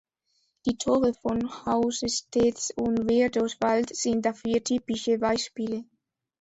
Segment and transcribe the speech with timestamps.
[0.65, 5.83] Die Tore von Housesteads und Birdoswald sind dafür typische Beispiele.